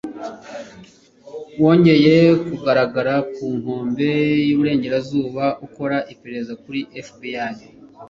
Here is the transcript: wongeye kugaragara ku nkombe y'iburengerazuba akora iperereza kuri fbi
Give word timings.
wongeye 1.61 2.15
kugaragara 2.47 3.15
ku 3.33 3.45
nkombe 3.59 4.09
y'iburengerazuba 4.45 5.43
akora 5.65 5.97
iperereza 6.13 6.53
kuri 6.63 6.79
fbi 7.07 7.31